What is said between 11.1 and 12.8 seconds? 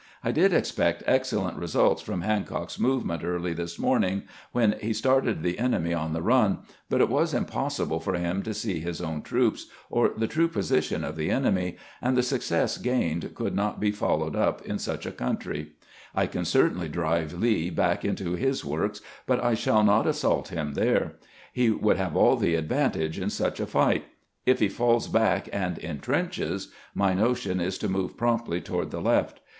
the enemy, and the success